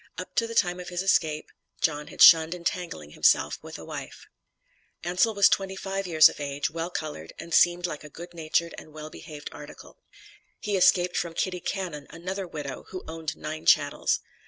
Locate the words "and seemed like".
7.37-8.03